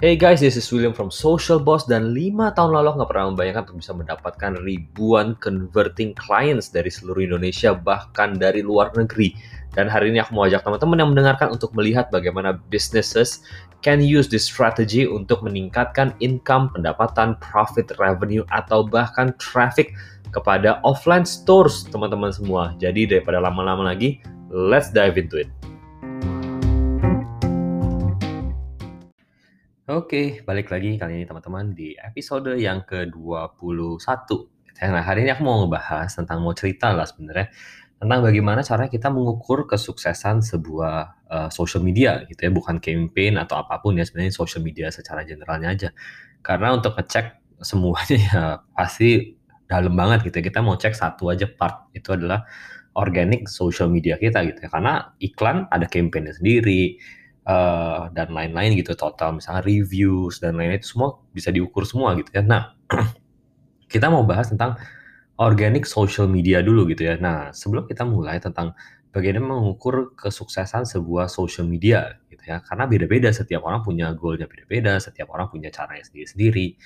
[0.00, 3.68] Hey guys, this is William from Social Boss dan 5 tahun lalu nggak pernah membayangkan
[3.68, 9.36] untuk bisa mendapatkan ribuan converting clients dari seluruh Indonesia bahkan dari luar negeri.
[9.76, 13.44] Dan hari ini aku mau ajak teman-teman yang mendengarkan untuk melihat bagaimana businesses
[13.84, 19.92] can use this strategy untuk meningkatkan income, pendapatan, profit, revenue, atau bahkan traffic
[20.32, 22.72] kepada offline stores teman-teman semua.
[22.80, 24.16] Jadi daripada lama-lama lagi,
[24.48, 25.59] let's dive into it.
[29.90, 33.98] Oke, balik lagi kali ini teman-teman di episode yang ke-21.
[34.86, 37.50] Nah, hari ini aku mau ngebahas tentang, mau cerita lah sebenarnya,
[37.98, 43.66] tentang bagaimana cara kita mengukur kesuksesan sebuah uh, social media gitu ya, bukan campaign atau
[43.66, 45.88] apa pun ya, sebenarnya social media secara generalnya aja.
[46.38, 49.34] Karena untuk ngecek semuanya ya pasti
[49.66, 52.46] dalam banget gitu ya, kita mau cek satu aja part, itu adalah
[52.94, 56.94] organic social media kita gitu ya, karena iklan ada campaignnya sendiri,
[57.50, 62.30] uh, dan lain-lain gitu total misalnya reviews dan lain-lain itu semua bisa diukur semua gitu
[62.30, 62.42] ya.
[62.46, 62.78] Nah,
[63.92, 64.78] kita mau bahas tentang
[65.40, 67.18] organic social media dulu gitu ya.
[67.18, 68.76] Nah, sebelum kita mulai tentang
[69.10, 72.62] bagaimana mengukur kesuksesan sebuah social media gitu ya.
[72.62, 76.78] Karena beda-beda setiap orang punya goalnya beda-beda, setiap orang punya caranya sendiri-sendiri.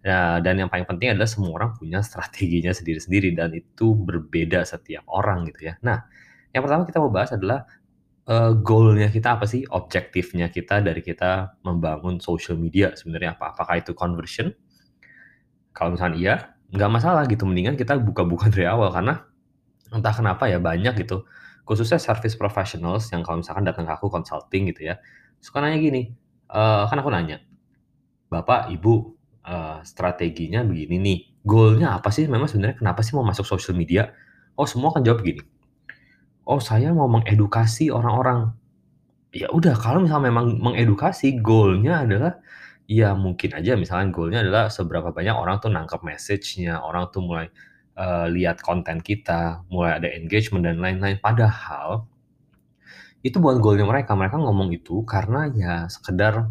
[0.00, 5.06] Nah, dan yang paling penting adalah semua orang punya strateginya sendiri-sendiri dan itu berbeda setiap
[5.08, 5.80] orang gitu ya.
[5.80, 6.04] Nah,
[6.50, 7.62] yang pertama kita mau bahas adalah
[8.30, 9.66] uh, goal-nya kita apa sih?
[9.66, 13.52] Objektifnya kita dari kita membangun social media sebenarnya apa?
[13.52, 14.54] Apakah itu conversion?
[15.74, 16.34] Kalau misalnya iya,
[16.70, 17.42] nggak masalah gitu.
[17.44, 19.26] Mendingan kita buka-buka dari awal karena
[19.90, 21.26] entah kenapa ya banyak gitu.
[21.66, 24.98] Khususnya service professionals yang kalau misalkan datang ke aku consulting gitu ya,
[25.38, 26.10] suka nanya gini,
[26.50, 27.38] uh, kan aku nanya,
[28.26, 28.94] Bapak, Ibu,
[29.46, 32.26] uh, strateginya begini nih, goalnya apa sih?
[32.26, 34.10] Memang sebenarnya kenapa sih mau masuk social media?
[34.58, 35.46] Oh semua kan jawab gini,
[36.48, 38.56] Oh, saya mau mengedukasi orang-orang.
[39.34, 42.32] Ya udah, kalau misalnya memang mengedukasi, goalnya adalah
[42.90, 47.46] ya mungkin aja misalnya goalnya adalah seberapa banyak orang tuh nangkep message-nya, orang tuh mulai,
[47.98, 51.18] uh, lihat konten kita, mulai ada engagement dan lain-lain.
[51.22, 52.08] Padahal
[53.24, 54.16] itu bukan goalnya mereka.
[54.16, 56.48] Mereka ngomong itu karena ya sekedar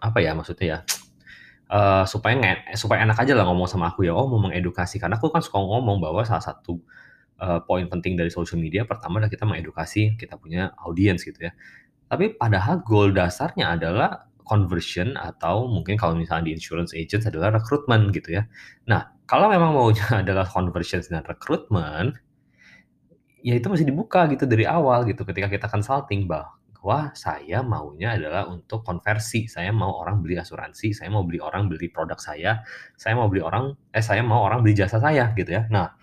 [0.00, 0.78] apa ya maksudnya ya,
[1.72, 2.36] uh, supaya
[2.76, 5.58] supaya enak aja lah ngomong sama aku ya, "Oh, mau mengedukasi." Karena aku kan suka
[5.60, 6.80] ngomong bahwa salah satu
[7.40, 11.52] uh, poin penting dari social media pertama adalah kita mengedukasi kita punya audiens gitu ya.
[12.10, 18.10] Tapi padahal goal dasarnya adalah conversion atau mungkin kalau misalnya di insurance agents adalah rekrutmen
[18.10, 18.50] gitu ya.
[18.90, 22.18] Nah, kalau memang maunya adalah conversion dan rekrutmen,
[23.46, 28.50] ya itu masih dibuka gitu dari awal gitu ketika kita consulting bahwa saya maunya adalah
[28.50, 29.46] untuk konversi.
[29.46, 32.66] Saya mau orang beli asuransi, saya mau beli orang beli produk saya,
[32.98, 35.70] saya mau beli orang eh saya mau orang beli jasa saya gitu ya.
[35.70, 35.99] Nah,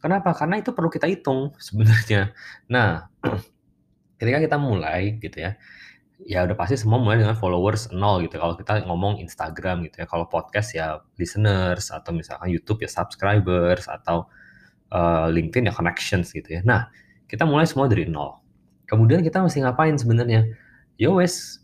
[0.00, 0.32] Kenapa?
[0.32, 2.32] Karena itu perlu kita hitung sebenarnya.
[2.72, 3.12] Nah,
[4.20, 5.60] ketika kita mulai gitu ya,
[6.24, 8.40] ya udah pasti semua mulai dengan followers nol gitu.
[8.40, 13.88] Kalau kita ngomong Instagram gitu ya, kalau podcast ya listeners atau misalkan YouTube ya subscribers
[13.88, 14.24] atau
[14.92, 16.60] uh, LinkedIn ya connections gitu ya.
[16.64, 16.88] Nah,
[17.28, 18.40] kita mulai semua dari nol.
[18.88, 20.50] Kemudian kita mesti ngapain sebenarnya?
[20.98, 21.60] Ya wes,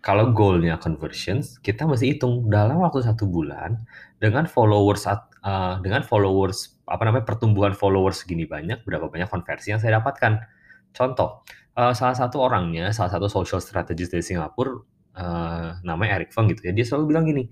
[0.00, 3.80] kalau goalnya conversions, kita mesti hitung dalam waktu satu bulan
[4.20, 9.80] dengan followers uh, dengan followers apa namanya pertumbuhan followers segini banyak berapa banyak konversi yang
[9.80, 10.42] saya dapatkan
[10.90, 11.46] contoh
[11.78, 14.74] uh, salah satu orangnya salah satu social strategist dari Singapura
[15.16, 17.46] uh, namanya Eric Feng gitu ya dia selalu bilang gini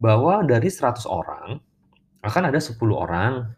[0.00, 1.60] bahwa dari 100 orang
[2.24, 3.52] akan ada 10 orang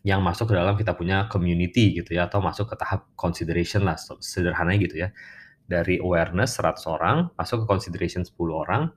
[0.00, 4.00] yang masuk ke dalam kita punya community gitu ya atau masuk ke tahap consideration lah
[4.00, 5.08] sederhananya gitu ya
[5.68, 8.88] dari awareness 100 orang masuk ke consideration 10 orang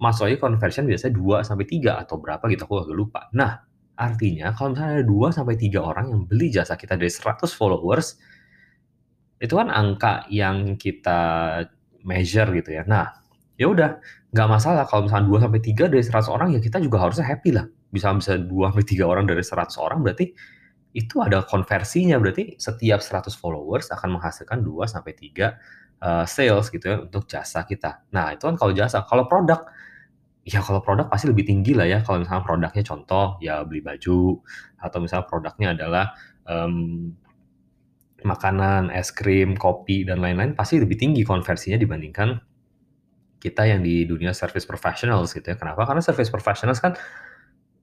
[0.00, 3.20] masuk aja conversion biasanya 2 sampai 3 atau berapa gitu aku agak lupa.
[3.36, 3.62] Nah,
[3.94, 8.18] artinya kalau misalnya ada 2 sampai 3 orang yang beli jasa kita dari 100 followers
[9.38, 11.20] itu kan angka yang kita
[12.06, 12.82] measure gitu ya.
[12.86, 13.12] Nah,
[13.60, 13.98] ya udah,
[14.34, 17.50] nggak masalah kalau misalnya 2 sampai 3 dari 100 orang ya kita juga harusnya happy
[17.54, 17.66] lah.
[17.90, 20.34] Bisa bisa 2 sampai 3 orang dari 100 orang berarti
[20.94, 25.50] itu ada konversinya berarti setiap 100 followers akan menghasilkan 2 sampai 3
[26.02, 28.06] uh, sales gitu ya untuk jasa kita.
[28.14, 29.02] Nah, itu kan kalau jasa.
[29.06, 29.66] Kalau produk,
[30.44, 32.04] ya kalau produk pasti lebih tinggi lah ya.
[32.04, 34.44] Kalau misalnya produknya contoh ya beli baju
[34.78, 36.12] atau misalnya produknya adalah
[36.44, 37.10] um,
[38.24, 42.40] makanan, es krim, kopi dan lain-lain pasti lebih tinggi konversinya dibandingkan
[43.40, 45.56] kita yang di dunia service professionals gitu ya.
[45.56, 45.84] Kenapa?
[45.84, 46.96] Karena service professionals kan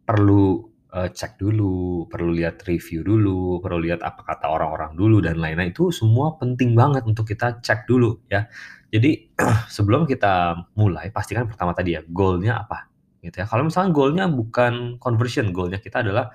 [0.05, 5.39] perlu uh, cek dulu, perlu lihat review dulu, perlu lihat apa kata orang-orang dulu dan
[5.39, 5.71] lain-lain.
[5.71, 8.45] Itu semua penting banget untuk kita cek dulu ya.
[8.91, 9.31] Jadi
[9.75, 12.91] sebelum kita mulai pastikan pertama tadi ya goalnya apa
[13.23, 13.45] gitu ya.
[13.47, 16.29] Kalau misalnya goalnya bukan conversion, goalnya kita adalah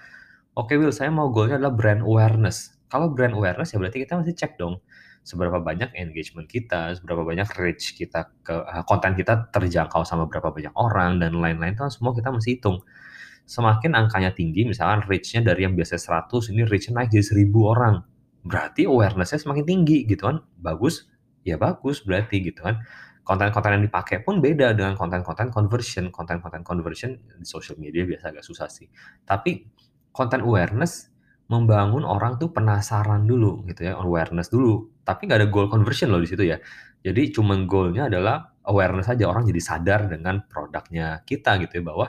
[0.56, 2.73] oke okay, Will saya mau goalnya adalah brand awareness.
[2.88, 4.81] Kalau brand awareness ya berarti kita mesti cek dong
[5.26, 10.55] seberapa banyak engagement kita, seberapa banyak reach kita ke uh, konten kita terjangkau sama berapa
[10.55, 12.79] banyak orang dan lain-lain itu kan semua kita mesti hitung.
[13.46, 18.02] Semakin angkanya tinggi, misalkan reach-nya dari yang biasa 100, ini reach-nya naik jadi 1000 orang.
[18.43, 20.43] Berarti awareness-nya semakin tinggi gitu kan.
[20.58, 21.06] Bagus,
[21.46, 22.82] ya bagus berarti gitu kan.
[23.22, 26.10] Konten-konten yang dipakai pun beda dengan konten-konten conversion.
[26.10, 28.90] Konten-konten conversion di social media biasa agak susah sih.
[29.22, 29.66] Tapi
[30.10, 31.10] konten awareness
[31.46, 34.90] membangun orang tuh penasaran dulu gitu ya, awareness dulu.
[35.06, 36.58] Tapi nggak ada goal conversion loh di situ ya.
[37.06, 42.06] Jadi cuman goalnya adalah awareness aja orang jadi sadar dengan produknya kita gitu ya bahwa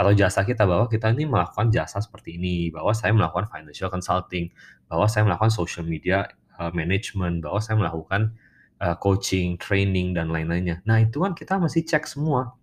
[0.00, 4.48] atau jasa kita bahwa kita ini melakukan jasa seperti ini, bahwa saya melakukan financial consulting,
[4.88, 6.24] bahwa saya melakukan social media
[6.56, 8.32] uh, management, bahwa saya melakukan
[8.80, 10.80] uh, coaching, training dan lain-lainnya.
[10.88, 12.56] Nah, itu kan kita masih cek semua.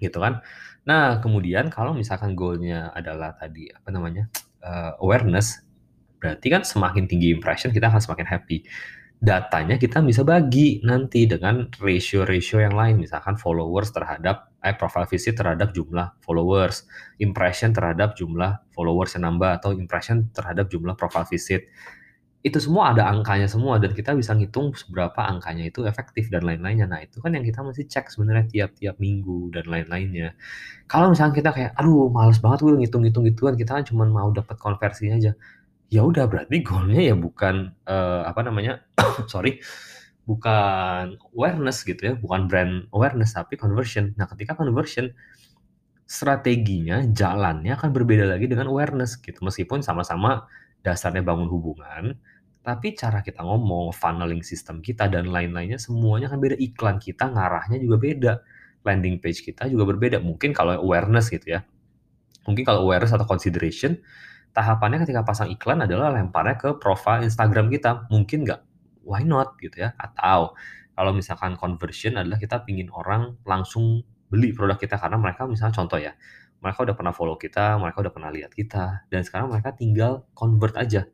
[0.00, 0.40] Gitu kan.
[0.88, 4.32] Nah, kemudian kalau misalkan goalnya adalah tadi apa namanya?
[4.64, 5.60] uh, awareness,
[6.22, 8.64] berarti kan semakin tinggi impression kita akan semakin happy.
[9.22, 15.38] Datanya kita bisa bagi nanti dengan ratio-ratio yang lain, misalkan followers terhadap eh, profile visit
[15.38, 16.90] terhadap jumlah followers,
[17.22, 21.70] impression terhadap jumlah followers yang nambah atau impression terhadap jumlah profile visit
[22.42, 26.90] itu semua ada angkanya semua dan kita bisa ngitung seberapa angkanya itu efektif dan lain-lainnya.
[26.90, 30.34] Nah, itu kan yang kita mesti cek sebenarnya tiap-tiap minggu dan lain-lainnya.
[30.90, 34.58] Kalau misalnya kita kayak, aduh males banget gue ngitung-ngitung gituan, kita kan cuma mau dapat
[34.58, 35.32] konversinya aja.
[35.92, 38.80] Ya udah berarti goalnya ya bukan uh, apa namanya,
[39.32, 39.60] sorry,
[40.24, 44.16] bukan awareness gitu ya, bukan brand awareness tapi conversion.
[44.16, 45.12] Nah, ketika conversion
[46.08, 49.44] strateginya, jalannya akan berbeda lagi dengan awareness gitu.
[49.44, 50.48] Meskipun sama-sama
[50.80, 52.16] dasarnya bangun hubungan,
[52.64, 56.56] tapi cara kita ngomong, funneling sistem kita dan lain-lainnya semuanya kan beda.
[56.56, 58.32] Iklan kita ngarahnya juga beda.
[58.86, 60.18] Landing page kita juga berbeda.
[60.22, 61.60] Mungkin kalau awareness gitu ya.
[62.46, 63.98] Mungkin kalau awareness atau consideration,
[64.52, 68.08] tahapannya ketika pasang iklan adalah lemparnya ke profile Instagram kita.
[68.12, 68.60] Mungkin nggak?
[69.04, 69.96] Why not gitu ya?
[69.98, 70.54] Atau
[70.92, 76.00] kalau misalkan conversion adalah kita pingin orang langsung beli produk kita karena mereka misalnya contoh
[76.00, 76.12] ya,
[76.62, 80.76] mereka udah pernah follow kita, mereka udah pernah lihat kita, dan sekarang mereka tinggal convert
[80.78, 81.04] aja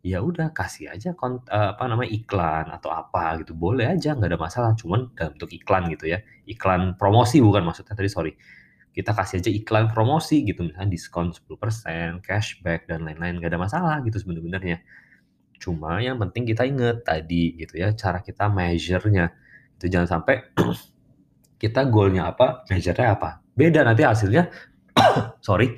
[0.00, 4.32] ya udah kasih aja kont uh, apa namanya, iklan atau apa gitu, boleh aja nggak
[4.32, 6.24] ada masalah, cuman dalam bentuk iklan gitu ya.
[6.48, 8.32] Iklan promosi bukan maksudnya tadi, sorry.
[8.90, 13.96] Kita kasih aja iklan promosi gitu, misalnya diskon 10%, cashback dan lain-lain, nggak ada masalah
[14.02, 14.82] gitu sebenarnya.
[15.60, 19.30] Cuma yang penting kita inget tadi gitu ya, cara kita measure-nya.
[19.78, 20.50] Itu jangan sampai
[21.62, 23.44] kita goalnya apa, measure-nya apa.
[23.54, 24.50] Beda nanti hasilnya
[25.46, 25.76] sorry,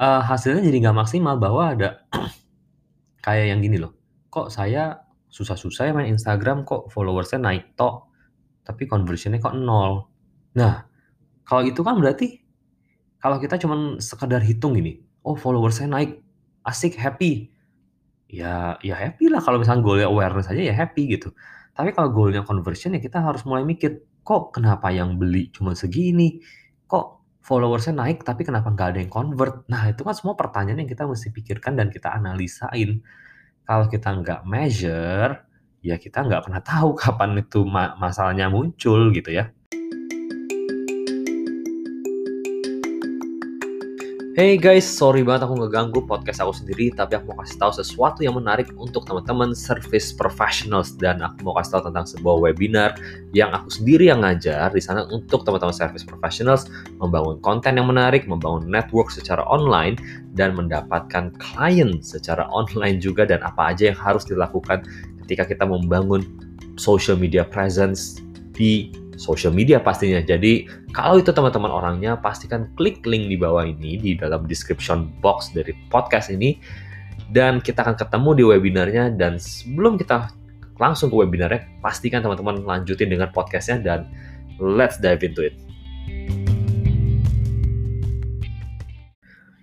[0.00, 1.88] uh, hasilnya jadi nggak maksimal bahwa ada
[3.26, 3.92] kayak yang gini loh,
[4.32, 5.02] kok saya
[5.32, 8.12] susah-susah ya main Instagram kok followersnya naik tok,
[8.62, 10.06] tapi conversionnya kok nol.
[10.54, 10.84] Nah,
[11.46, 12.42] kalau itu kan berarti
[13.22, 16.18] kalau kita cuman sekedar hitung gini, oh followersnya naik,
[16.66, 17.54] asik, happy.
[18.26, 21.30] Ya, ya happy lah kalau misalnya goalnya awareness aja ya happy gitu.
[21.76, 26.42] Tapi kalau goalnya conversion ya kita harus mulai mikir, kok kenapa yang beli cuma segini?
[26.90, 29.70] Kok followersnya naik tapi kenapa nggak ada yang convert?
[29.70, 33.04] Nah itu kan semua pertanyaan yang kita mesti pikirkan dan kita analisain.
[33.62, 35.46] Kalau kita nggak measure,
[35.84, 39.54] ya kita nggak pernah tahu kapan itu ma masalahnya muncul gitu ya.
[44.32, 48.24] Hey guys, sorry banget aku ngeganggu podcast aku sendiri, tapi aku mau kasih tahu sesuatu
[48.24, 52.96] yang menarik untuk teman-teman service professionals dan aku mau kasih tahu tentang sebuah webinar
[53.36, 56.64] yang aku sendiri yang ngajar di sana untuk teman-teman service professionals
[56.96, 60.00] membangun konten yang menarik, membangun network secara online
[60.32, 64.80] dan mendapatkan klien secara online juga dan apa aja yang harus dilakukan
[65.28, 66.24] ketika kita membangun
[66.80, 68.16] social media presence
[68.56, 70.18] di social media pastinya.
[70.18, 75.54] Jadi kalau itu teman-teman orangnya pastikan klik link di bawah ini di dalam description box
[75.54, 76.58] dari podcast ini
[77.30, 80.34] dan kita akan ketemu di webinarnya dan sebelum kita
[80.82, 84.10] langsung ke webinarnya pastikan teman-teman lanjutin dengan podcastnya dan
[84.58, 85.54] let's dive into it.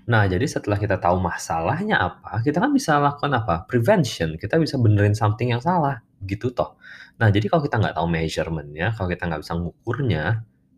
[0.10, 3.70] Nah, jadi setelah kita tahu masalahnya apa, kita kan bisa lakukan apa?
[3.70, 4.42] Prevention.
[4.42, 6.80] Kita bisa benerin something yang salah, gitu toh.
[7.20, 10.24] Nah, jadi kalau kita nggak tahu measurement-nya, kalau kita nggak bisa ngukurnya,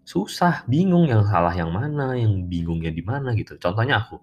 [0.02, 3.58] susah, bingung yang salah yang mana, yang bingungnya di mana gitu.
[3.62, 4.22] Contohnya aku,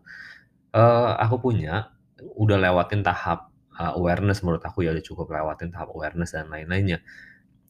[0.75, 5.95] uh, aku punya, udah lewatin tahap uh, awareness menurut aku ya udah cukup lewatin tahap
[5.95, 6.99] awareness dan lain-lainnya.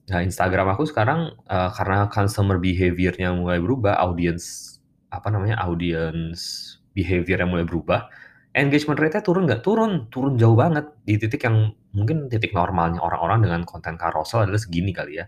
[0.09, 4.81] Nah, Instagram aku sekarang uh, karena consumer behavior-nya mulai berubah, audience
[5.13, 8.09] apa namanya audience behavior yang mulai berubah,
[8.57, 9.61] engagement rate-nya turun nggak?
[9.61, 14.61] Turun, turun jauh banget di titik yang mungkin titik normalnya orang-orang dengan konten carousel adalah
[14.63, 15.27] segini kali ya.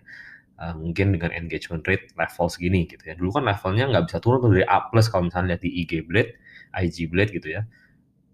[0.61, 3.13] Uh, mungkin dengan engagement rate level segini gitu ya.
[3.17, 6.31] Dulu kan levelnya nggak bisa turun dari A kalau misalnya lihat di IG Blade,
[6.77, 7.65] IG Blade gitu ya.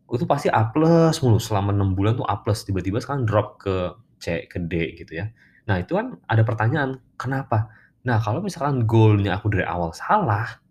[0.07, 3.91] itu pasti A mulu selama 6 bulan tuh A tiba-tiba sekarang drop ke
[4.23, 5.31] C, ke D gitu ya.
[5.67, 7.69] Nah itu kan ada pertanyaan, kenapa?
[8.07, 10.63] Nah kalau misalkan goal-nya aku dari awal salah,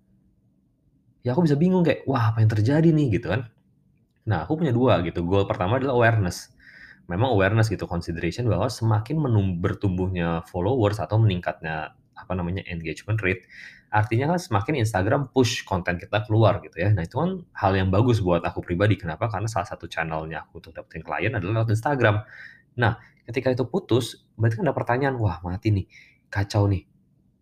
[1.20, 3.52] ya aku bisa bingung kayak, wah apa yang terjadi nih gitu kan.
[4.26, 6.55] Nah aku punya dua gitu, goal pertama adalah awareness.
[7.06, 9.22] Memang awareness gitu, consideration bahwa semakin
[9.62, 13.44] bertumbuhnya followers atau meningkatnya apa namanya engagement rate,
[13.92, 16.90] artinya kan semakin Instagram push konten kita keluar gitu ya.
[16.90, 18.98] Nah itu kan hal yang bagus buat aku pribadi.
[18.98, 19.28] Kenapa?
[19.30, 22.24] Karena salah satu channelnya aku untuk dapetin klien adalah lewat Instagram.
[22.80, 22.98] Nah
[23.28, 25.86] ketika itu putus, berarti kan ada pertanyaan, wah mati nih,
[26.32, 26.88] kacau nih.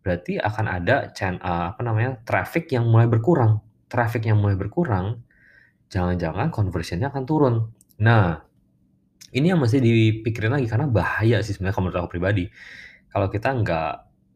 [0.04, 3.64] Berarti akan ada chan uh, apa namanya traffic yang mulai berkurang.
[3.88, 5.23] Traffic yang mulai berkurang,
[5.88, 7.54] jangan-jangan conversion-nya akan turun.
[8.02, 8.42] Nah,
[9.35, 12.47] ini yang mesti dipikirin lagi karena bahaya sih sebenarnya kalau menurut aku pribadi.
[13.11, 13.91] Kalau kita nggak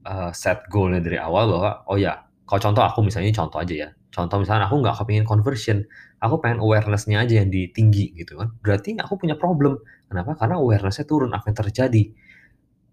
[0.06, 3.88] uh, set goal-nya dari awal bahwa oh ya, kalau contoh aku misalnya contoh aja ya.
[4.08, 5.84] Contoh misalnya aku nggak kepingin conversion,
[6.18, 8.50] aku pengen awareness-nya aja yang di tinggi gitu kan.
[8.58, 9.78] Berarti aku punya problem.
[10.10, 10.34] Kenapa?
[10.34, 12.04] Karena awareness-nya turun, apa yang terjadi?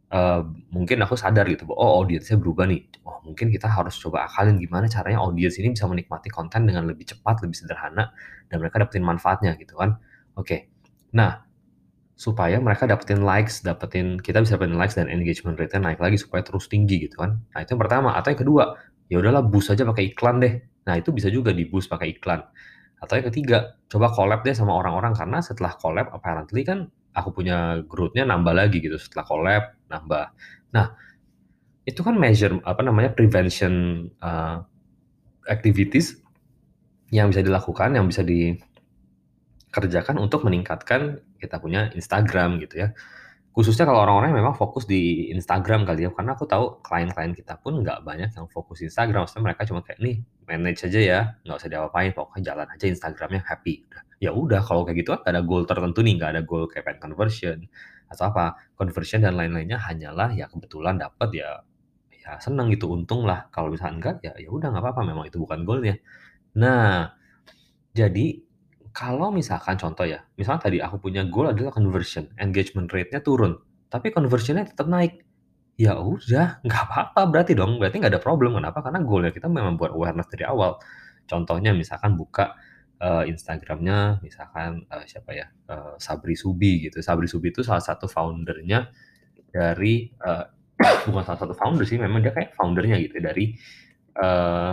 [0.05, 2.85] Uh, mungkin aku sadar gitu, bahwa, oh audiensnya berubah nih.
[3.07, 7.09] Oh mungkin kita harus coba akalin gimana caranya audiens ini bisa menikmati konten dengan lebih
[7.09, 8.13] cepat, lebih sederhana,
[8.51, 9.97] dan mereka dapetin manfaatnya gitu kan.
[10.35, 10.59] Oke, okay.
[11.15, 11.44] nah
[12.15, 16.41] supaya mereka dapetin likes, dapetin kita bisa dapetin likes dan engagement rate-nya naik lagi supaya
[16.41, 17.43] terus tinggi gitu kan.
[17.51, 18.15] Nah, itu yang pertama.
[18.15, 18.63] Atau yang kedua,
[19.11, 20.53] ya udahlah boost aja pakai iklan deh.
[20.87, 22.39] Nah, itu bisa juga di boost pakai iklan.
[23.03, 27.83] Atau yang ketiga, coba collab deh sama orang-orang karena setelah collab apparently kan aku punya
[27.83, 28.95] growth-nya nambah lagi gitu.
[28.95, 30.25] Setelah collab nambah.
[30.71, 30.95] Nah,
[31.83, 34.63] itu kan measure apa namanya prevention uh,
[35.51, 36.17] activities
[37.11, 38.23] yang bisa dilakukan, yang bisa
[39.83, 42.87] dikerjakan untuk meningkatkan kita punya Instagram gitu ya.
[43.55, 47.79] Khususnya kalau orang-orang memang fokus di Instagram kali ya, karena aku tahu klien-klien kita pun
[47.79, 51.69] nggak banyak yang fokus Instagram, maksudnya mereka cuma kayak, "Nih, manage aja ya, nggak usah
[51.71, 53.87] diapa-apain, pokoknya jalan aja Instagramnya happy."
[54.19, 56.99] Ya udah, kalau kayak gitu kan ada goal tertentu nih, nggak ada goal kayak pengen
[57.11, 57.57] conversion
[58.11, 61.49] atau apa, conversion dan lain-lainnya hanyalah ya kebetulan dapat ya
[62.11, 63.47] ya seneng gitu, untung lah.
[63.55, 65.95] Kalau misalnya enggak, ya ya udah nggak apa-apa, memang itu bukan goalnya.
[66.59, 67.11] Nah,
[67.95, 68.44] jadi
[68.95, 73.59] kalau misalkan contoh ya, misalnya tadi aku punya goal adalah conversion, engagement rate-nya turun,
[73.91, 75.19] tapi conversion-nya tetap naik.
[75.75, 78.55] Ya udah, nggak apa-apa berarti dong, berarti nggak ada problem.
[78.55, 78.79] Kenapa?
[78.79, 80.79] Karena goal-nya kita memang buat awareness dari awal.
[81.27, 82.55] Contohnya misalkan buka
[83.03, 85.51] uh, Instagram-nya misalkan uh, siapa ya?
[85.67, 87.03] Uh, Sabri Subi gitu.
[87.03, 88.87] Sabri Subi itu salah satu founder-nya
[89.51, 90.47] dari uh,
[91.11, 93.59] bukan salah satu founder sih, memang dia kayak founder-nya gitu dari
[94.23, 94.71] uh,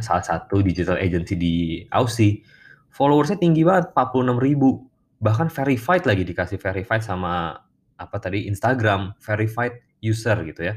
[0.00, 1.54] salah satu digital agency di
[1.92, 2.42] Aussie.
[2.90, 4.86] Followersnya tinggi banget, 46 ribu.
[5.20, 7.54] Bahkan verified lagi, dikasih verified sama
[8.00, 10.74] apa tadi Instagram, verified user gitu ya.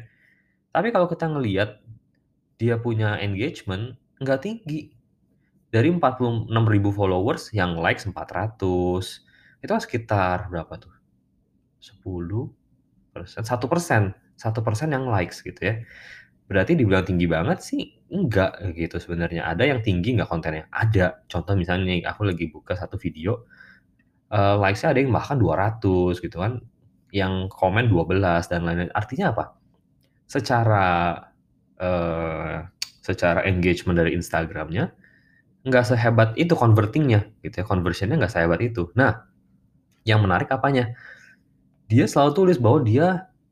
[0.75, 1.79] Tapi kalau kita ngelihat
[2.59, 4.93] dia punya engagement nggak tinggi.
[5.73, 9.25] Dari 46 ribu followers yang likes 400,
[9.65, 10.93] itu sekitar berapa tuh?
[11.81, 12.53] 10
[13.09, 14.01] persen, 1 persen,
[14.37, 15.81] 1 persen yang likes gitu ya.
[16.53, 17.81] Berarti dibilang tinggi banget sih,
[18.13, 19.49] enggak gitu sebenarnya.
[19.49, 20.69] Ada yang tinggi nggak kontennya?
[20.69, 21.25] Ada.
[21.25, 23.49] Contoh misalnya aku lagi buka satu video,
[24.29, 26.61] uh, likes-nya ada yang bahkan 200 gitu kan,
[27.09, 28.21] yang komen 12
[28.53, 28.93] dan lain-lain.
[28.93, 29.57] Artinya apa?
[30.29, 31.17] Secara
[31.81, 32.57] uh,
[33.01, 34.93] secara engagement dari Instagramnya
[35.63, 38.93] nggak sehebat itu convertingnya gitu ya, conversionnya nggak sehebat itu.
[38.93, 39.25] Nah,
[40.05, 40.93] yang menarik apanya?
[41.89, 43.07] Dia selalu tulis bahwa dia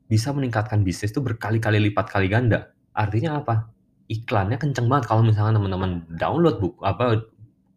[0.06, 2.70] bisa meningkatkan bisnis itu berkali-kali lipat kali ganda.
[2.92, 3.68] Artinya apa?
[4.12, 7.24] Iklannya kenceng banget kalau misalnya teman-teman download buku apa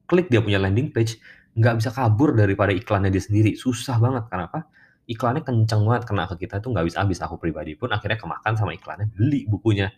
[0.05, 1.17] klik dia punya landing page,
[1.55, 3.55] nggak bisa kabur daripada iklannya dia sendiri.
[3.55, 4.27] Susah banget.
[4.29, 4.67] Kenapa?
[5.05, 7.21] Iklannya kenceng banget kena ke kita tuh nggak bisa habis.
[7.23, 9.89] Aku pribadi pun akhirnya kemakan sama iklannya, beli bukunya,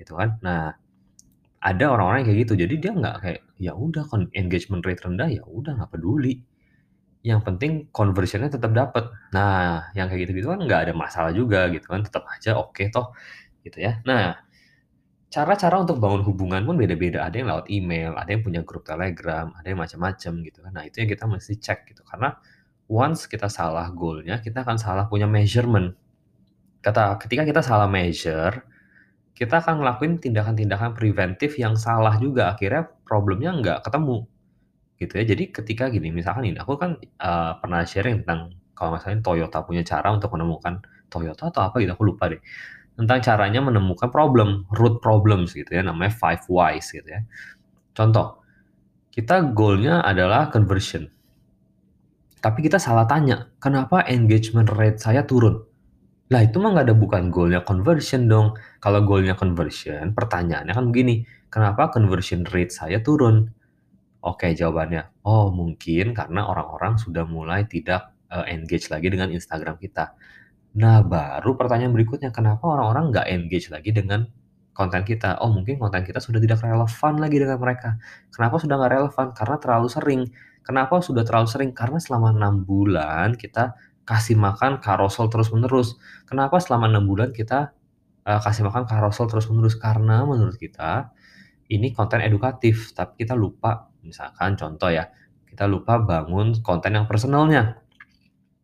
[0.00, 0.40] gitu kan.
[0.42, 0.72] Nah,
[1.64, 2.54] ada orang-orang kayak gitu.
[2.60, 4.04] Jadi dia nggak kayak ya udah
[4.36, 6.42] engagement rate rendah ya udah nggak peduli.
[7.24, 9.08] Yang penting conversionnya tetap dapat.
[9.32, 12.04] Nah, yang kayak gitu-gitu kan nggak ada masalah juga gitu kan.
[12.04, 13.16] Tetap aja oke okay toh
[13.64, 14.00] gitu ya.
[14.04, 14.36] Nah,
[15.34, 17.26] cara-cara untuk bangun hubungan pun beda-beda.
[17.26, 20.70] Ada yang lewat email, ada yang punya grup Telegram, ada yang macam-macam gitu kan.
[20.70, 22.06] Nah, itu yang kita mesti cek gitu.
[22.06, 22.38] Karena
[22.86, 25.90] once kita salah goalnya, kita akan salah punya measurement.
[26.78, 28.62] Kata ketika kita salah measure,
[29.34, 32.54] kita akan ngelakuin tindakan-tindakan preventif yang salah juga.
[32.54, 34.30] Akhirnya problemnya nggak ketemu.
[35.02, 35.24] Gitu ya.
[35.26, 39.82] Jadi ketika gini, misalkan ini aku kan uh, pernah sharing tentang kalau misalnya Toyota punya
[39.82, 40.78] cara untuk menemukan
[41.10, 42.38] Toyota atau apa gitu, aku lupa deh
[42.94, 47.22] tentang caranya menemukan problem, root problems gitu ya, namanya five whys gitu ya.
[47.94, 48.42] Contoh,
[49.10, 51.10] kita goalnya adalah conversion.
[52.38, 55.64] Tapi kita salah tanya, kenapa engagement rate saya turun?
[56.28, 58.56] Lah itu mah nggak ada bukan goalnya conversion dong.
[58.80, 63.48] Kalau goalnya conversion, pertanyaannya kan begini, kenapa conversion rate saya turun?
[64.24, 70.16] Oke, jawabannya, oh mungkin karena orang-orang sudah mulai tidak, eee, engage lagi dengan Instagram kita.
[70.74, 74.26] Nah, baru pertanyaan berikutnya, kenapa orang-orang nggak engage lagi dengan
[74.74, 75.38] konten kita?
[75.38, 77.94] Oh, mungkin konten kita sudah tidak relevan lagi dengan mereka.
[78.34, 79.26] Kenapa sudah nggak relevan?
[79.38, 80.20] Karena terlalu sering.
[80.66, 81.70] Kenapa sudah terlalu sering?
[81.70, 85.94] Karena selama 6 bulan kita kasih makan carousel terus-menerus.
[86.26, 87.70] Kenapa selama 6 bulan kita,
[88.26, 89.76] eee, kasih makan carousel terus-menerus?
[89.78, 91.10] Karena menurut kita,
[91.70, 95.08] ini konten edukatif, tapi kita lupa misalkan contoh ya,
[95.48, 97.83] kita lupa bangun konten yang personalnya.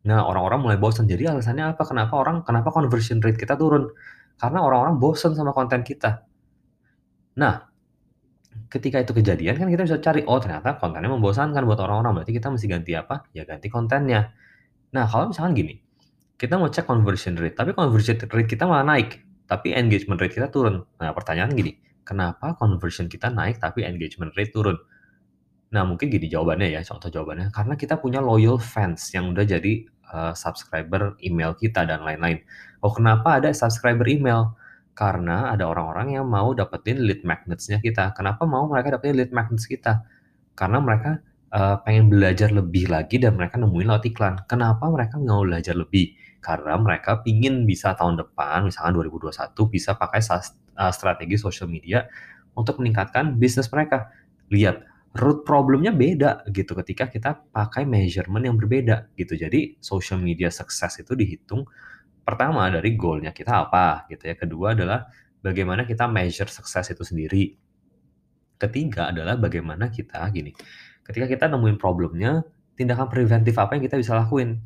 [0.01, 1.05] Nah, orang-orang mulai bosen.
[1.05, 1.83] Jadi alasannya apa?
[1.85, 3.93] Kenapa orang kenapa conversion rate kita turun?
[4.41, 6.25] Karena orang-orang bosen sama konten kita.
[7.37, 7.69] Nah,
[8.73, 12.49] ketika itu kejadian kan kita bisa cari, oh ternyata kontennya membosankan buat orang-orang, berarti kita
[12.49, 13.29] mesti ganti apa?
[13.37, 14.33] Ya ganti kontennya.
[14.97, 15.75] Nah, kalau misalkan gini,
[16.41, 20.49] kita mau cek conversion rate, tapi conversion rate kita malah naik, tapi engagement rate kita
[20.49, 20.81] turun.
[20.97, 24.81] Nah, pertanyaan gini, kenapa conversion kita naik tapi engagement rate turun?
[25.71, 29.87] Nah, mungkin gini jawabannya ya, contoh jawabannya, karena kita punya loyal fans yang udah jadi,
[29.87, 32.43] eee, subscriber email kita dan lain-lain.
[32.83, 34.51] Oh, kenapa ada subscriber email?
[34.99, 38.11] Karena ada orang-orang yang mau dapetin lead magnets-nya kita.
[38.19, 40.03] Kenapa mau mereka dapetin lead magnets kita?
[40.59, 41.23] Karena mereka,
[41.55, 44.35] eee, pengen belajar lebih lagi dan mereka nemuin lewat iklan.
[44.51, 46.19] Kenapa mereka mau belajar lebih?
[46.43, 50.23] Karena mereka pingin bisa tahun depan, misalkan 2021 bisa pakai
[50.79, 52.07] eee, strategi social media
[52.59, 54.11] untuk meningkatkan bisnis mereka.
[54.51, 59.35] Lihat, root problemnya beda gitu ketika kita pakai measurement yang berbeda gitu.
[59.35, 61.67] Jadi social media sukses itu dihitung
[62.23, 64.35] pertama dari goalnya kita apa gitu ya.
[64.39, 65.11] Kedua adalah
[65.43, 67.59] bagaimana kita measure sukses itu sendiri.
[68.61, 70.53] Ketiga adalah bagaimana kita gini,
[71.01, 72.45] ketika kita nemuin problemnya,
[72.77, 74.61] tindakan preventif apa yang kita bisa lakuin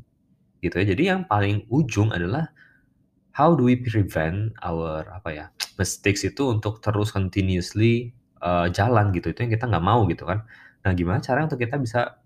[0.59, 0.85] gitu ya.
[0.93, 2.51] Jadi yang paling ujung adalah
[3.33, 5.45] how do we prevent our apa ya
[5.79, 10.45] mistakes itu untuk terus continuously uh, jalan gitu, itu yang kita nggak mau gitu kan.
[10.85, 12.21] Nah gimana cara untuk kita bisa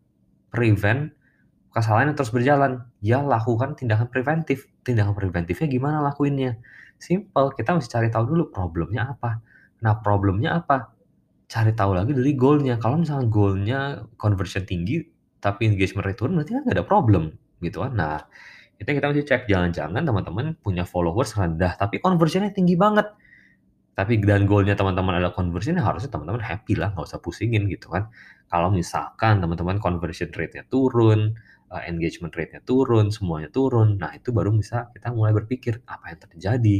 [0.52, 1.16] prevent
[1.72, 2.84] kesalahan yang terus berjalan?
[3.00, 4.68] Ya lakukan tindakan preventif.
[4.84, 6.60] Tindakan preventifnya gimana lakuinnya?
[7.00, 9.40] Simple, kita mesti cari tahu dulu problemnya apa.
[9.80, 10.92] Nah problemnya apa?
[11.48, 12.76] Cari tahu lagi dari goalnya.
[12.78, 13.80] Kalau misalnya goalnya
[14.20, 15.02] conversion tinggi,
[15.40, 17.24] tapi engagement rate turun, berarti kan nggak ada problem
[17.64, 17.96] gitu kan.
[17.96, 18.20] Nah
[18.76, 19.42] itu kita mesti cek.
[19.48, 23.08] Jangan-jangan teman-teman punya followers rendah, tapi conversionnya tinggi banget
[24.00, 27.92] tapi dan goalnya teman-teman adalah conversion ya harusnya teman-teman happy lah, nggak usah pusingin gitu
[27.92, 28.08] kan.
[28.48, 31.36] Kalau misalkan teman-teman conversion rate-nya turun,
[31.68, 36.20] uh, engagement rate-nya turun, semuanya turun, nah itu baru bisa kita mulai berpikir apa yang
[36.24, 36.78] terjadi.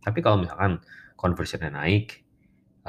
[0.00, 0.80] Tapi kalau misalkan
[1.20, 2.24] conversion-nya naik,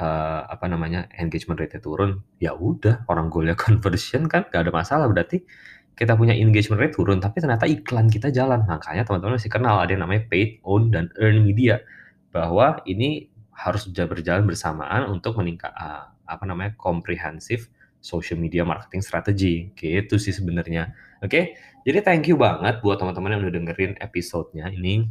[0.00, 5.04] uh, apa namanya engagement rate-nya turun, ya udah orang goalnya conversion kan nggak ada masalah
[5.12, 5.44] berarti
[5.96, 8.64] kita punya engagement rate turun, tapi ternyata iklan kita jalan.
[8.68, 11.80] Makanya teman-teman masih kenal ada yang namanya paid, own, dan earn media.
[12.36, 17.72] Bahwa ini harus berjalan bersamaan untuk meningkat uh, apa namanya komprehensif
[18.04, 20.92] social media marketing strategy gitu sih sebenarnya.
[21.24, 21.30] Oke?
[21.32, 21.44] Okay?
[21.86, 24.68] jadi thank you banget buat teman-teman yang udah dengerin episodenya.
[24.74, 25.06] Ini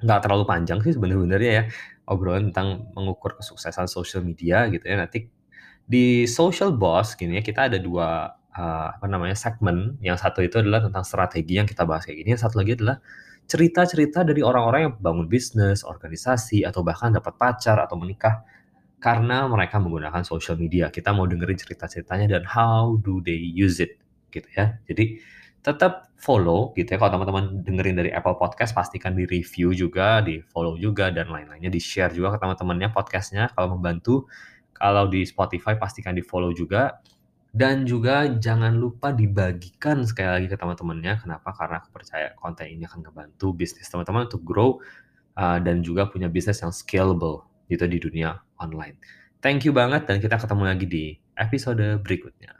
[0.00, 1.64] nggak terlalu panjang sih sebenarnya ya
[2.08, 4.96] obrolan tentang mengukur kesuksesan social media gitu ya.
[4.96, 5.28] Nanti
[5.84, 10.00] di social boss gini ya kita ada dua uh, apa namanya segmen.
[10.00, 12.98] Yang satu itu adalah tentang strategi yang kita bahas kayak gini yang satu lagi adalah
[13.50, 18.46] cerita-cerita dari orang-orang yang bangun bisnis, organisasi, atau bahkan dapat pacar atau menikah
[19.02, 20.86] karena mereka menggunakan social media.
[20.94, 23.98] Kita mau dengerin cerita-ceritanya dan how do they use it
[24.30, 24.78] gitu ya.
[24.86, 25.18] Jadi
[25.66, 26.96] tetap follow gitu ya.
[27.02, 31.74] Kalau teman-teman dengerin dari Apple Podcast pastikan di review juga, di follow juga dan lain-lainnya,
[31.74, 34.30] di share juga ke teman-temannya podcastnya kalau membantu.
[34.78, 37.02] Kalau di Spotify pastikan di follow juga
[37.50, 41.18] dan juga jangan lupa dibagikan sekali lagi ke teman-temannya.
[41.26, 41.50] Kenapa?
[41.50, 44.78] Karena aku percaya konten ini akan ngebantu bisnis teman-teman untuk grow
[45.34, 48.98] uh, dan juga punya bisnis yang scalable gitu di dunia online.
[49.42, 52.54] Thank you banget dan kita ketemu lagi di episode berikutnya.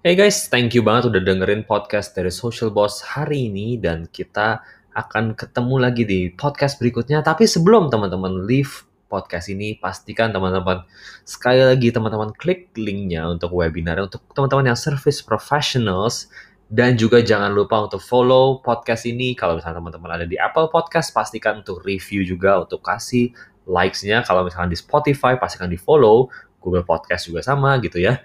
[0.00, 4.64] Hey guys, thank you banget udah dengerin podcast dari Social Boss hari ini dan kita
[4.96, 7.20] akan ketemu lagi di podcast berikutnya.
[7.20, 10.86] Tapi sebelum teman-teman leave podcast ini, pastikan teman-teman
[11.26, 16.30] sekali lagi teman-teman klik linknya untuk webinar untuk teman-teman yang service professionals
[16.70, 19.34] dan juga jangan lupa untuk follow podcast ini.
[19.34, 23.34] Kalau misalnya teman-teman ada di Apple Podcast, pastikan untuk review juga, untuk kasih
[23.66, 24.22] likes-nya.
[24.22, 26.30] Kalau misalnya di Spotify, pastikan di follow.
[26.60, 28.20] Google Podcast juga sama gitu ya.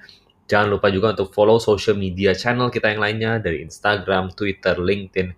[0.46, 5.34] Jangan lupa juga untuk follow social media channel kita yang lainnya dari Instagram, Twitter, LinkedIn,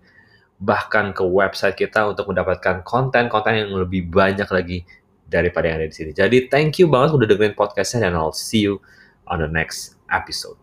[0.60, 4.84] bahkan ke website kita untuk mendapatkan konten-konten yang lebih banyak lagi
[5.28, 6.10] daripada yang ada di sini.
[6.16, 8.80] Jadi thank you banget udah dengerin podcastnya dan I'll see you
[9.28, 10.56] on the next episode.